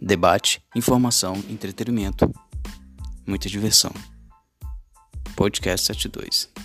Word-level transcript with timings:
debate, 0.00 0.62
informação, 0.74 1.34
entretenimento, 1.48 2.30
muita 3.26 3.48
diversão. 3.48 3.92
Podcast 5.36 5.86
72 5.86 6.57